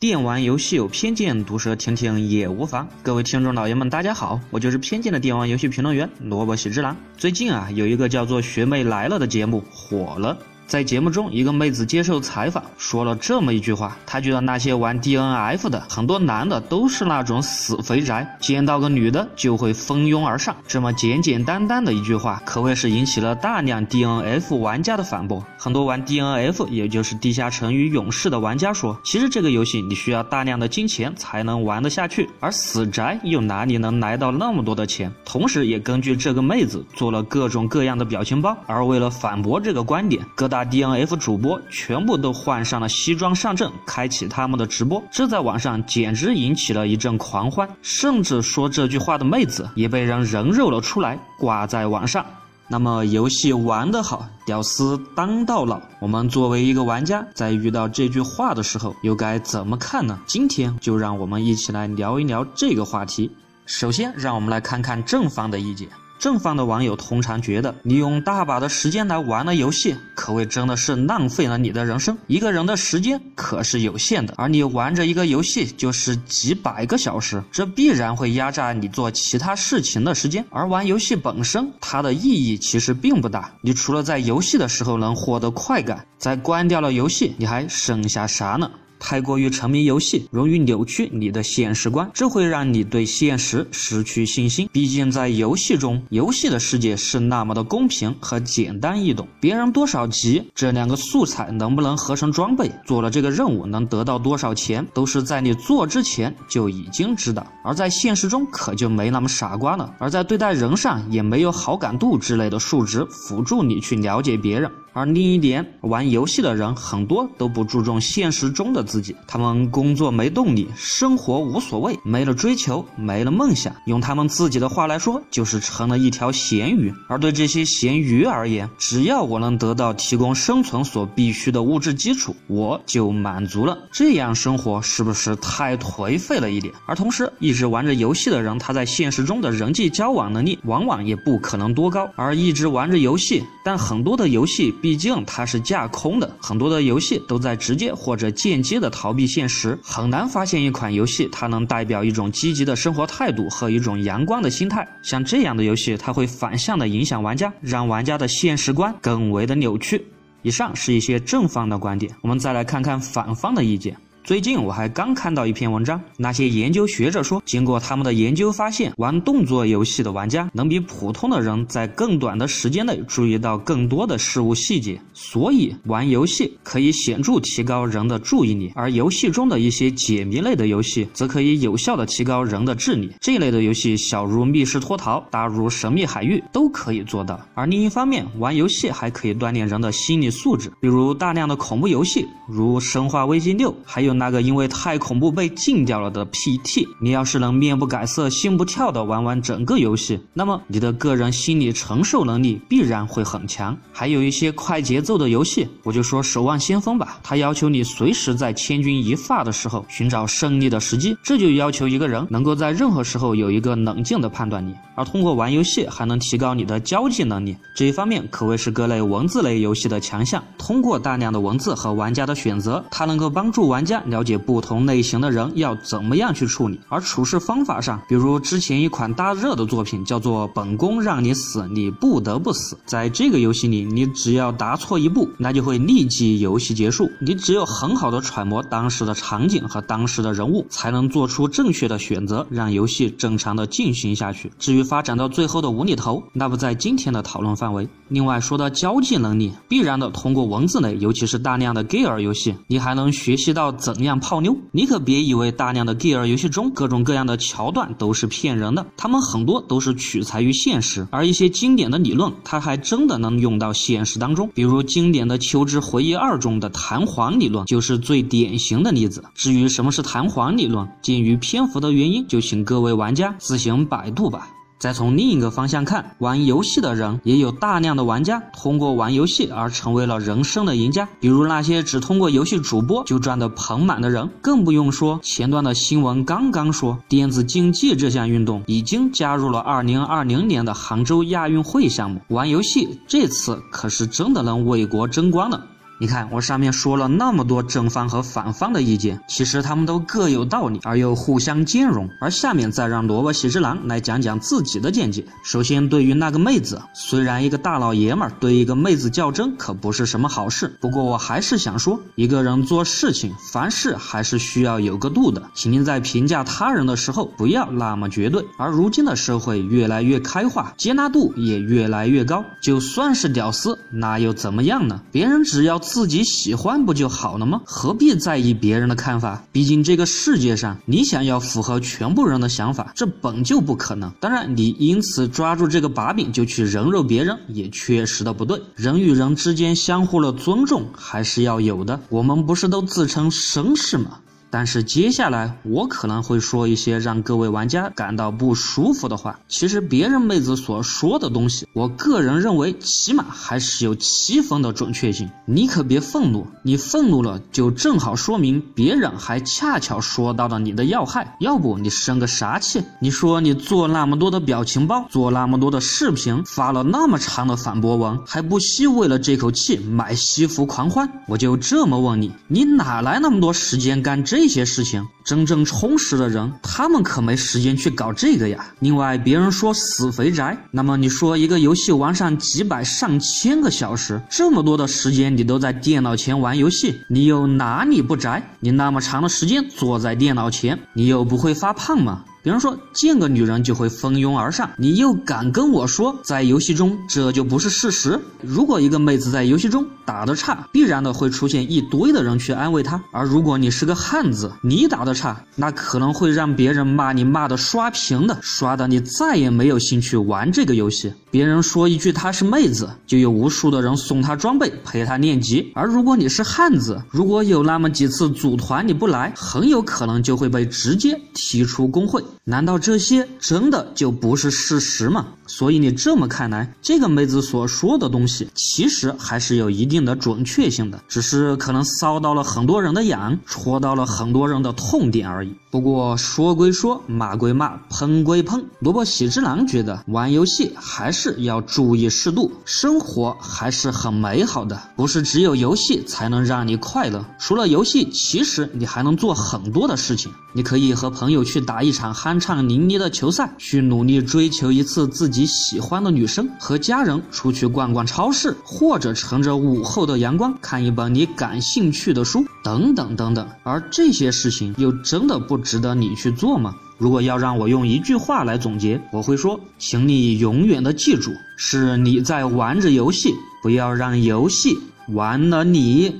[0.00, 2.88] 电玩游戏有偏见，毒舌听听也无妨。
[3.02, 6.96] 各位听众老爷们，大家好，我就是偏见的电玩游戏评论员萝卜喜之郎。
[7.18, 10.38] 最近啊，有一个叫做《学妹来了》的节目火了。
[10.70, 20.54] 在节目中，一个妹子接受采访，说了这么一句话：她觉得那些玩 DNF 的很多男的都是那种死肥宅，见到个女的就会蜂拥而上。
[20.68, 25.44] 这么简简单单的一句话，可谓是引起了大量 DNF 玩家的反驳。
[25.58, 35.12] 很多玩 DNF，也就是地下城与勇士的玩家说，其实这个游戏你需要大量的金钱才能玩得下去，而死宅又哪里能来到那么多的钱？
[35.24, 38.56] 同时，也根据这个妹子做了各种各样的表情包。
[38.68, 52.24] 而为了反驳这个观点，各大 DNF 主播全部都换上了西装上阵，开启他们的直播，这在网上简直引起了一阵狂欢，甚至说这句话的妹子也被人人肉了出来，挂在网上。
[52.72, 55.80] 那么游戏玩得好，屌丝当到老。
[55.98, 60.16] 我们作为一个玩家，在遇到这句话的时候，又该怎么看呢？
[60.24, 63.28] 今天就让我们一起来聊一聊这个话题。
[63.66, 65.88] 首先，让我们来看看正方的意见。
[66.20, 72.16] 正方的网友通常觉得，你用大把的时间来玩了游戏，可谓真的是浪费了你的人生。
[72.26, 80.44] 一个人的时间可是有限的，而你玩着一个游戏就是几百个小时，这必然会压榨你做其他事情的时间。
[80.50, 83.50] 而玩游戏本身，它的意义其实并不大。
[83.62, 88.70] 你除了在游戏的时候能获得快感，在关掉了游戏，你还剩下啥呢？
[89.00, 94.68] 太过于沉迷游戏，容易扭曲你的现实观，这会让你对现实失去信心。
[94.70, 99.26] 毕竟在游戏中，游戏的世界是那么的公平和简单易懂。
[99.40, 107.46] 别人多少级，这两个素材能不能合成装备，做了这个任务能得到多少钱，都是在你做之前就已经知道。
[107.64, 109.94] 而在现实中，可就没那么傻瓜了。
[109.98, 114.70] 而在对待人上，也没有好感度之类的数值辅助你去了解别人。
[114.92, 123.72] 而另一点，玩游戏的人很多都不注重现实中的自己，他们工作没动力，生活无所谓，没了追求，没了梦想。
[123.86, 126.92] 用他们自己的话来说，就是成了一条咸鱼。
[127.08, 133.78] 而对这些咸鱼而言，只要我能得到提供生存所必需的物质基础，我就满足了。
[133.92, 136.74] 这样生活是不是太颓废了一点？
[136.86, 142.10] 而同时，一直玩着游戏的人，他在现实中的人际交往能力往往也不可能多高。
[142.16, 144.74] 而一直玩着游戏，但很多的游戏。
[144.80, 154.86] 毕竟它是架空的，很多的游戏都在直接或者间接的逃避现实，很难发现一款游戏它能代表一种积极的生活态度和一种阳光的心态。
[155.02, 160.04] 像这样的游戏，它会反向的影响玩家，让玩家的现实观更为的扭曲。
[160.42, 163.94] 以上是一些正方的观点，我们再来看看反方的意见。
[164.22, 183.10] 最近我还刚看到一篇文章，那些研究学者说，经过他们的研究发现，玩动作游戏的玩家能比普通的人在更短的时间内注意到更多的事物细节，所以玩游戏可以显著提高人的注意力，而游戏中的一些解谜类的游戏则可以有效的提高人的智力。
[183.20, 187.40] 这类的游戏小如密室脱逃，大如神秘海域，都可以做到。
[187.54, 194.09] 而另一方面，玩游戏还可以锻炼人的心理素质，比如大量的恐怖游戏，如《生化危机六》，还有。
[194.12, 203.76] 那个因为太恐怖被禁掉了的 PT，你要是能面不改色心不跳的玩完整个游戏，那么你的个人心理承受能力必然会很强。
[203.92, 214.74] 还有一些快节奏的游戏，我就说《守望先锋》吧，它要求你随时在千钧一发的时候寻找胜利的时机，这就要求一个人能够在任何时候有一个冷静的判断力。
[214.96, 220.42] 而通过玩游戏还能提高你的交际能力，这一方面可谓是各类文字类游戏的强项。
[220.58, 223.99] 通过大量的文字和玩家的选择，它能够帮助玩家。
[224.06, 232.74] 了解不同类型的人要怎么样去处理，而处事方法上，比如之前一款大热的作品叫做《本宫让你死，你不得不死》。
[232.86, 237.10] 在这个游戏里，你只要答错一步，那就会立即游戏结束。
[237.20, 244.50] 你只有很好的揣摩当时的场景和当时的人物，才能做出正确的选择，让游戏正常的进行下去。
[244.58, 247.88] 至于发展到最后的无厘头，那不在今天的讨论范围。
[248.08, 253.89] 另外，说到交际能力，必然的通过文字类，尤其是大量的 gear 游戏，你还能学习到怎。
[253.94, 254.56] 怎样泡妞？
[254.70, 264.48] 你可别以为大量的 gear 游戏中各种各样的桥段都是骗人的，他们很多都是取材于现实，而一些经典的理论，它还真的能用到现实当中。
[264.54, 269.24] 比如经典的《求知回忆二》中的弹簧理论，就是最典型的例子。
[269.34, 274.48] 至于什么是弹簧理论，鉴于篇幅的原因，就请各位玩家自行百度吧。
[274.80, 281.06] 再从另一个方向看，玩游戏的人也有大量的玩家通过玩游戏而成为了人生的赢家。
[281.20, 292.18] 比如那些只通过游戏主播就赚得盆满的人，更不用说前段的新闻刚刚说电子竞技这项运动已经加入了2020年的杭州亚运会项目。
[292.28, 295.62] 玩游戏这次可是真的能为国争光了。
[296.02, 302.08] 你看，我上面说了那么多正方和反方的意见，其实他们都各有道理，而又互相兼容。
[302.18, 305.26] 而下面再让萝卜喜之郎来讲讲自己的见解。
[305.44, 310.74] 首先，对于那个妹子，虽然一个大老爷们儿对一个妹子较真，可不是什么好事。
[310.80, 318.42] 不过我还是想说，一个人做事情，凡事还是需要有个度的，请您在评价他人的时候不要那么绝对。
[318.56, 324.98] 而如今的社会越来越开化，接纳度也越来越高，就算是屌丝，那又怎么样呢？
[325.12, 327.60] 别人只要自己喜欢不就好了吗？
[327.64, 329.42] 何必在意别人的看法？
[329.50, 334.08] 毕竟这个世界上，你想要符合全部人的想法，这本就不可能。
[334.20, 338.62] 当然，你因此抓住这个把柄就去人肉别人，也确实的不对。
[338.76, 341.98] 人与人之间相互的尊重还是要有的。
[342.08, 344.20] 我们不是都自称绅士吗？
[344.50, 349.38] 但是接下来我可能会说一些让各位玩家感到不舒服的话。
[349.48, 355.30] 其实别人妹子所说的东西，我个人认为起码还是有七分的准确性。
[355.46, 361.36] 你可别愤怒，你愤怒了就正好说明别人还恰巧说到了你的要害。
[361.38, 362.82] 要不你生个啥气？
[362.98, 371.08] 你说你做那么多的表情包，做那么多的视频，发了那么长的反驳文，还不惜为了这口气买西服狂欢？
[371.28, 374.39] 我就这么问你，你哪来那么多时间干这？
[374.40, 378.72] 这些事情，真正充实的人，他们可没时间去搞这个呀。
[378.78, 388.42] 另外，别人说死肥宅，那么你说一个游戏玩上几百上千个小时，这么多的时间你都在电脑前玩游戏，你又哪里不宅？
[388.60, 392.24] 你那么长的时间坐在电脑前，你又不会发胖吗？
[392.42, 398.18] 比如说见个女人就会蜂拥而上，你又敢跟我说在游戏中这就不是事实？
[398.40, 411.12] 如果一个妹子在游戏中打得差，必然的会出现一堆的人去安慰她；而如果你是个汉子，你打得差，那可能会让别人骂你骂的刷屏的，刷的你再也没有兴趣玩这个游戏。
[411.30, 422.24] 别人说一句她是妹子，就有无数的人送她装备陪她练级；而如果你是汉子，如果有那么几次组团你不来，很有可能就会被直接踢出公会。
[422.44, 425.26] 难道这些真的就不是事实吗？
[425.46, 435.52] 所以你这么看来，这个妹子所说的东西其实还是有一定的准确性的，只是可能骚到了很多人的痒，戳到了很多人的痛点而已。
[435.70, 447.24] 不过说归说，骂归骂，喷归喷，萝卜喜之郎觉得玩游戏还是要注意适度，生活还是很美好的，不是只有游戏才能让你快乐。
[447.40, 450.32] 除了游戏，其实你还能做很多的事情。
[450.52, 455.46] 你可以和朋友去打一场酣畅淋漓的球赛，去努力追求一次自己。
[455.46, 463.48] 喜欢的女生和家人出去逛逛超市，或者乘着午后的阳光看一本你感兴趣的书，等等等等。
[463.62, 466.74] 而这些事情又真的不值得你去做吗？
[466.98, 474.76] 如果要让我用一句话来总结，我会说，请你永远的记住，是你在玩着游戏，不要让游戏
[475.08, 476.14] 玩了你。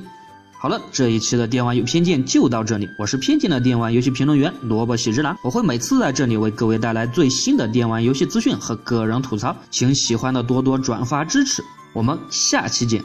[0.63, 2.87] 好了，这一期的电玩有偏见就到这里。
[2.99, 11.65] 我是偏见的电玩游戏评论员萝卜喜之郎，我会每次在这里为各位带来最新的电玩游戏资讯和个人吐槽，请喜欢的多多转发支持。
[11.95, 13.03] 我们下期见。